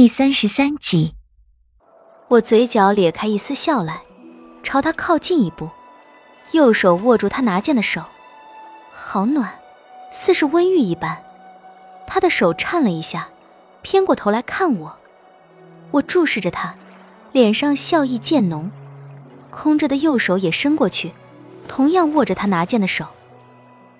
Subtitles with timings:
[0.00, 1.14] 第三十三集，
[2.28, 4.00] 我嘴角咧开一丝笑来，
[4.62, 5.68] 朝他靠近一步，
[6.52, 8.04] 右手握住他拿剑的手，
[8.94, 9.58] 好暖，
[10.10, 11.22] 似是温玉一般。
[12.06, 13.28] 他的手颤了一下，
[13.82, 14.98] 偏过头来看我，
[15.90, 16.76] 我注视着他，
[17.32, 18.70] 脸上笑意渐浓，
[19.50, 21.12] 空着的右手也伸过去，
[21.68, 23.04] 同样握着他拿剑的手。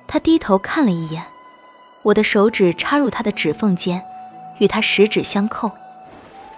[0.08, 1.26] 他低头看了一眼，
[2.04, 4.02] 我的手指插入他的指缝间，
[4.60, 5.70] 与他十指相扣。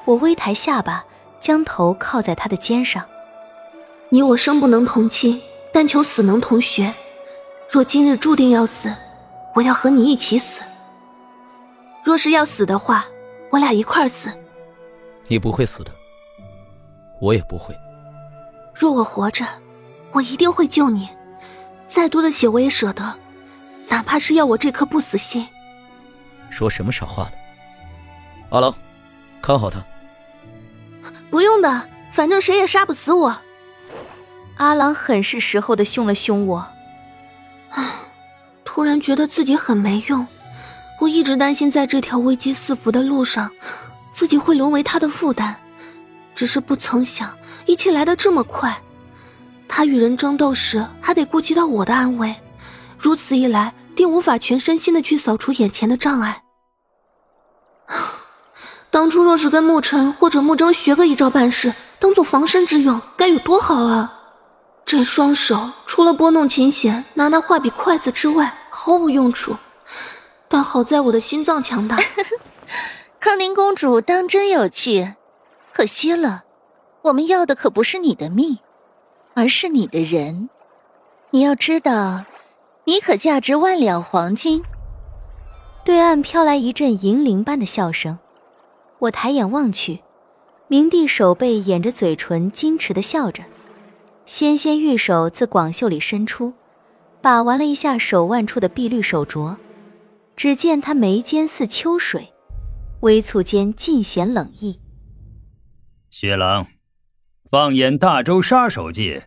[0.04, 1.04] 我微抬下巴，
[1.40, 3.04] 将头靠在他的肩上。
[4.08, 5.40] 你我生不能同亲，
[5.72, 6.92] 但求死能同穴。
[7.70, 8.94] 若今日注定要死，
[9.54, 10.62] 我要和你一起死。
[12.04, 13.06] 若是要死的话，
[13.50, 14.28] 我俩一块死。
[15.28, 15.92] 你不会死的，
[17.20, 17.74] 我也不会。
[18.74, 19.46] 若我活着，
[20.10, 21.08] 我一定会救你。
[21.88, 23.14] 再多的血我也舍得，
[23.88, 25.46] 哪怕是要我这颗不死心。
[26.50, 27.32] 说什么傻话呢？
[28.50, 28.74] 阿郎，
[29.40, 29.82] 看好他。
[31.32, 33.34] 不用的，反正谁也杀不死我。
[34.58, 36.58] 阿郎很是时候的凶了凶我。
[37.70, 38.02] 啊，
[38.66, 40.26] 突然觉得自己很没用。
[41.00, 43.50] 我一直担心在这条危机四伏的路上，
[44.12, 45.56] 自己会沦为他的负担。
[46.34, 47.34] 只是不曾想，
[47.64, 48.78] 一切来得这么快。
[49.66, 52.34] 他与人争斗时，还得顾及到我的安危。
[52.98, 56.42] 如此一来，定无法全身心的去扫除眼前的障碍。
[58.92, 64.20] 当初若是跟沐尘或者沐征学个一招半式，当做防身之用，该有多好啊！
[64.84, 69.56] 这双手除了拨弄琴弦、拿拿画笔、筷子之外，毫无用处。
[70.46, 71.98] 但好在我的心脏强大。
[73.18, 75.14] 康宁公主当真有趣，
[75.72, 76.42] 可惜了，
[77.00, 78.58] 我们要的可不是你的命，
[79.32, 80.50] 而是你的人。
[81.30, 82.26] 你要知道，
[82.84, 84.62] 你可价值万两黄金。
[85.82, 88.18] 对岸飘来一阵银铃般的笑声。
[89.02, 90.00] 我抬眼望去，
[90.68, 93.42] 明帝手背掩着嘴唇，矜持的笑着，
[94.26, 96.52] 纤纤玉手自广袖里伸出，
[97.20, 99.56] 把玩了一下手腕处的碧绿手镯。
[100.36, 102.32] 只见他眉间似秋水，
[103.00, 104.78] 微蹙间尽显冷意。
[106.08, 106.68] 雪狼，
[107.50, 109.26] 放眼大周杀手界，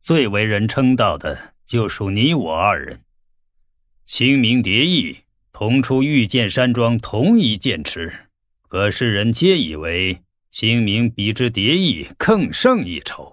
[0.00, 3.00] 最为人称道的就属你我二人。
[4.06, 5.18] 清明蝶翼
[5.52, 8.30] 同出御剑山庄，同一剑池。
[8.72, 10.18] 可世人皆以为
[10.50, 13.30] 清明比之蝶翼更胜一筹。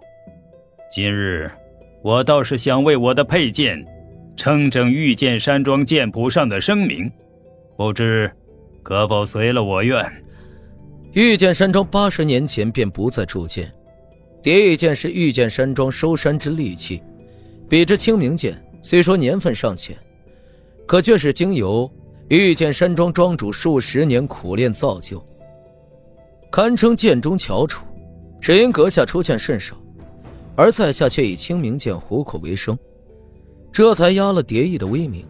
[0.94, 1.50] 今日
[2.04, 3.82] 我倒是想为我的佩剑
[4.36, 7.10] 称正御剑山庄剑谱上的声名，
[7.78, 8.30] 不知
[8.84, 10.06] 可否随了我愿？
[11.14, 13.72] 御剑山庄八十年前便不再铸剑，
[14.44, 17.02] 蝶翼剑是御剑山庄收山之利器，
[17.70, 19.96] 比之清明剑，虽说年份尚浅，
[20.86, 21.90] 可却是经由。
[22.30, 25.24] 御剑山庄庄主数十年苦练造就，
[26.52, 27.86] 堪称剑中翘楚。
[28.40, 29.76] 只因阁下出剑甚少，
[30.56, 32.78] 而在下却以清明剑糊口为生，
[33.72, 35.26] 这才压了蝶翼的威名。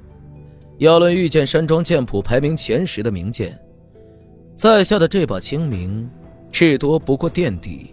[0.77, 3.57] 要论御剑山庄剑谱排名前十的名剑，
[4.53, 6.07] 在下的这把清明，
[6.51, 7.91] 至多不过垫底。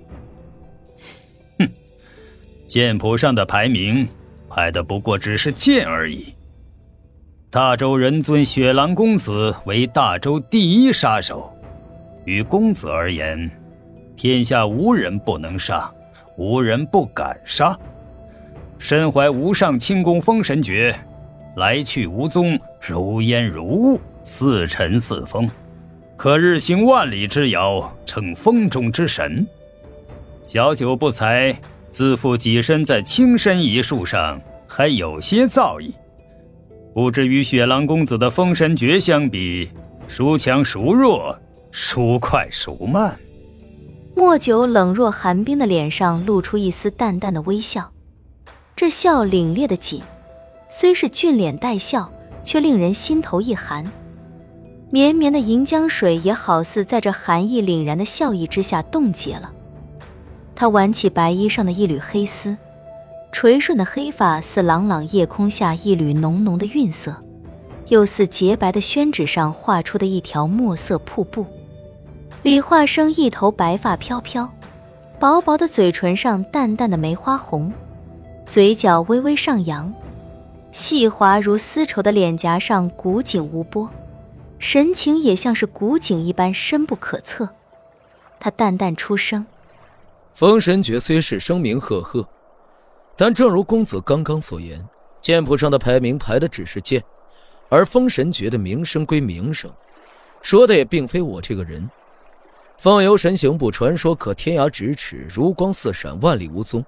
[1.61, 1.69] 哼，
[2.67, 4.07] 剑谱上的排名，
[4.49, 6.35] 排的不过只是剑而已。
[7.49, 11.49] 大周人尊雪狼公子为大周第一杀手，
[12.25, 13.49] 于公子而言，
[14.17, 15.89] 天下无人不能杀，
[16.37, 17.79] 无人不敢杀。
[18.79, 20.95] 身怀无上轻功封神诀，
[21.55, 25.49] 来去无踪，如烟如雾，似尘似风，
[26.17, 29.47] 可日行万里之遥，称风中之神。
[30.43, 31.57] 小九不才，
[31.93, 35.93] 自负己身在青身一术上，还有些造诣。
[36.97, 39.69] 不知与雪狼公子的封神诀相比，
[40.09, 41.39] 孰强孰弱，
[41.71, 43.15] 孰快孰慢？
[44.15, 47.93] 莫九冷若寒冰的脸上露出一丝淡淡的微笑，
[48.75, 50.01] 这笑凛冽的紧，
[50.71, 52.11] 虽是俊脸带笑，
[52.43, 53.93] 却令人心头一寒。
[54.91, 59.53] 绵绵的银江水也好似在这寒意凛然的笑意之下冻结了。
[60.55, 62.57] 他挽起白衣上的一缕黑丝。
[63.39, 67.21] 垂顺的黑发似朗朗夜空下一缕浓浓的晕色，
[67.89, 71.45] 又似洁白的宣纸上画出的一条墨色瀑布。
[72.43, 74.51] 李化生一头白发飘飘，
[75.21, 77.71] 薄薄的嘴唇上淡淡的梅花红，
[78.47, 79.93] 嘴角微微上扬，
[80.73, 83.91] 细滑如丝绸的脸颊上古井无波，
[84.59, 87.51] 神情也像是古井一般深不可测。
[88.41, 89.45] 他淡淡出声
[90.33, 92.27] ：“封神诀虽是声名赫赫。”
[93.17, 94.87] 但正如公子刚刚所言，
[95.23, 97.03] 剑谱上的排名排的只是剑，
[97.69, 99.73] 而封神诀的名声归名声，
[100.43, 101.89] 说的也并非我这个人。
[102.79, 106.85] 凤游神行步，传说可天涯咫尺，如光似闪，万里无踪。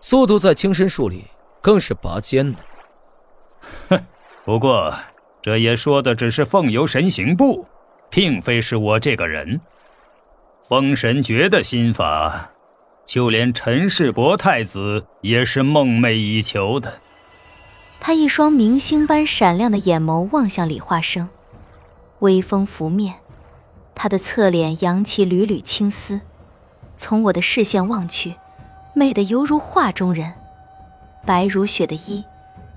[0.00, 1.24] 速度在青身术里
[1.60, 2.58] 更是拔尖的。
[3.88, 4.00] 哼，
[4.44, 4.94] 不过
[5.40, 7.66] 这也说的只是凤游神行步，
[8.08, 9.60] 并非是我这个人。
[10.68, 12.51] 封神诀的心法，
[13.04, 17.00] 就连陈世伯太子也是梦寐以求的。
[18.00, 21.28] 他一双明星般闪亮的眼眸望向李化生，
[22.20, 23.16] 微风拂面。
[23.94, 26.20] 他的侧脸扬起缕缕青丝，
[26.96, 28.34] 从我的视线望去，
[28.94, 30.32] 美得犹如画中人。
[31.24, 32.24] 白如雪的衣，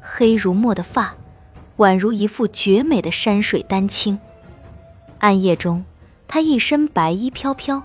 [0.01, 1.15] 黑如墨的发，
[1.77, 4.19] 宛如一幅绝美的山水丹青。
[5.19, 5.83] 暗夜中，
[6.27, 7.81] 他一身白衣飘飘，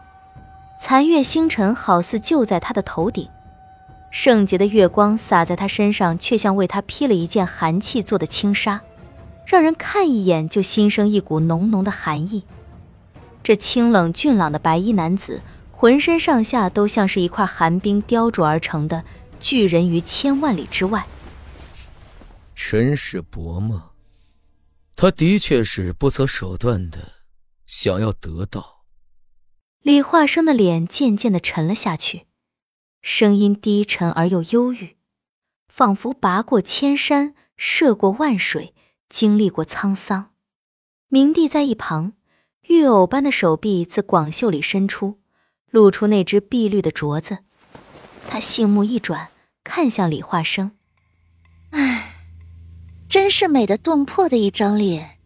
[0.83, 3.29] 残月星辰好似就在他的头顶，
[4.11, 8.81] 圣洁的月光洒在他身上，却像为他披了一件寒气做的轻纱，
[9.45, 12.45] 让人看一眼就心生一股浓浓的寒意。
[13.43, 19.05] 这清冷俊朗的白衣男子，浑身上下都像是一块寒冰雕琢而成的
[19.39, 21.07] 巨人于千万里之外。
[22.55, 23.91] 陈世伯吗？
[24.97, 26.99] 他的确是不择手段的，
[27.67, 28.80] 想要得到。
[29.83, 32.27] 李化生的脸渐渐的沉了下去，
[33.01, 34.97] 声音低沉而又忧郁，
[35.69, 38.75] 仿佛拔过千山，涉过万水，
[39.09, 40.33] 经历过沧桑。
[41.09, 42.13] 明帝在一旁。
[42.69, 45.19] 玉藕般的手臂自广袖里伸出，
[45.71, 47.39] 露出那只碧绿的镯子。
[48.29, 49.31] 他杏目一转，
[49.65, 50.73] 看向李化生
[51.73, 52.15] ：“唉，
[53.09, 55.19] 真是美得动魄的一张脸，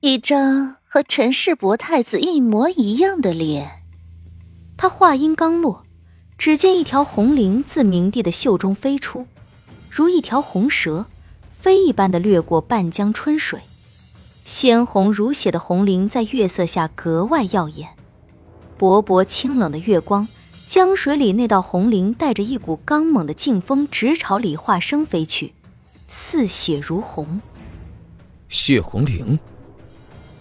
[0.00, 3.82] 一张和陈世伯太子一模一样的脸。”
[4.78, 5.84] 他话音刚落，
[6.38, 9.26] 只见一条红绫自明帝的袖中飞出，
[9.90, 11.04] 如一条红蛇，
[11.60, 13.60] 飞一般的掠过半江春水。
[14.46, 17.90] 鲜红如血的红绫在月色下格外耀眼，
[18.78, 20.26] 薄薄清冷的月光，
[20.66, 25.52] 江水里那道红绫带着一股刚猛的劲风，直朝李化生飞去，
[26.08, 27.42] 似血如虹。
[28.48, 29.38] 血红绫。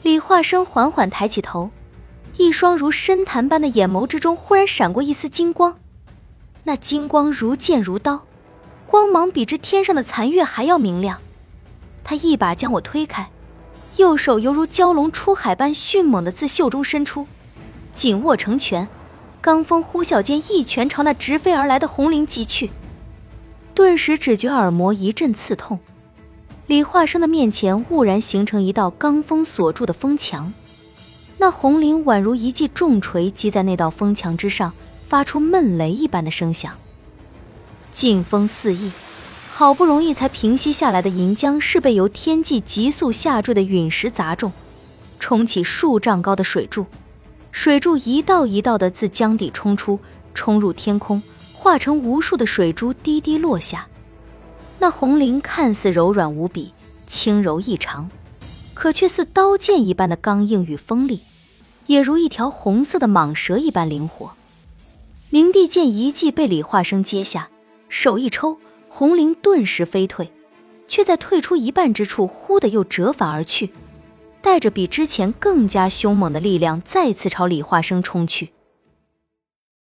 [0.05, 1.71] 李化生缓缓抬起头，
[2.37, 5.79] 一双如深潭般的眼眸之中忽然闪过一丝金光，
[6.65, 8.23] 那金光如剑如刀，
[8.85, 11.21] 光芒比之天上的残月还要明亮。
[12.03, 13.31] 他一把将我推开。
[13.95, 17.25] 右手犹如蛟龙出海般迅猛的自袖中伸出，
[17.91, 18.87] 紧握成拳，
[19.41, 22.69] 罡风呼啸间一拳朝那直飞而来的红绫击去。
[23.73, 25.79] 顿时只觉耳膜一阵刺痛，
[26.67, 30.51] 李化生的面前兀然形成一道罡风锁住的风墙，
[31.37, 34.73] 那红绫宛如一记重锤击在那道风墙之上，
[35.07, 36.73] 发出闷雷一般的声响，
[37.91, 38.91] 劲风四溢。
[39.51, 44.51] 好不容易才平息下来的银江，是被由天际急速下坠的陨石砸中，
[45.19, 46.87] 冲起数丈高的水柱，
[47.51, 49.99] 水柱一道一道的自江底冲出，
[50.33, 51.21] 冲入天空，
[51.53, 53.87] 化成无数的水珠滴滴落下。
[54.85, 56.71] 那红绫看似柔软无比，
[57.07, 58.07] 轻柔异常，
[58.75, 61.21] 可却似刀剑一般的刚硬与锋利，
[61.87, 64.33] 也如一条红色的蟒蛇一般灵活。
[65.31, 67.49] 明帝见一计被李化生接下，
[67.89, 68.59] 手一抽。
[68.87, 70.31] 红绫顿时飞退，
[70.87, 73.71] 却在退出一半之处，忽的又折返而去，
[74.39, 78.51] 带着比之前更加凶猛的力量，再次朝李化生冲去。